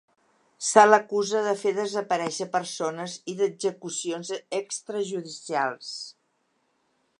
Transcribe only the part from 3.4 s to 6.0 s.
d’execucions extrajudicials.